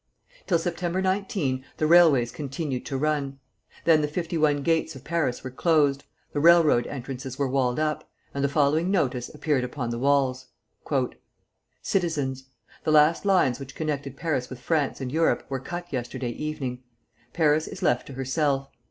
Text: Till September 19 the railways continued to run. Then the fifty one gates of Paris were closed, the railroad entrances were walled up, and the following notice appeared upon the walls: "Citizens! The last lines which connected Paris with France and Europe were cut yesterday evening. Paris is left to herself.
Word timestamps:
Till 0.47 0.57
September 0.57 0.99
19 0.99 1.63
the 1.77 1.85
railways 1.85 2.31
continued 2.31 2.87
to 2.87 2.97
run. 2.97 3.37
Then 3.85 4.01
the 4.01 4.07
fifty 4.07 4.35
one 4.35 4.63
gates 4.63 4.95
of 4.95 5.03
Paris 5.03 5.43
were 5.43 5.51
closed, 5.51 6.05
the 6.33 6.39
railroad 6.39 6.87
entrances 6.87 7.37
were 7.37 7.47
walled 7.47 7.77
up, 7.77 8.09
and 8.33 8.43
the 8.43 8.49
following 8.49 8.89
notice 8.89 9.29
appeared 9.29 9.63
upon 9.63 9.91
the 9.91 9.99
walls: 9.99 10.47
"Citizens! 11.83 12.45
The 12.83 12.91
last 12.91 13.25
lines 13.25 13.59
which 13.59 13.75
connected 13.75 14.17
Paris 14.17 14.49
with 14.49 14.59
France 14.59 15.01
and 15.01 15.11
Europe 15.11 15.43
were 15.49 15.59
cut 15.59 15.93
yesterday 15.93 16.31
evening. 16.31 16.81
Paris 17.33 17.67
is 17.67 17.83
left 17.83 18.07
to 18.07 18.13
herself. 18.13 18.69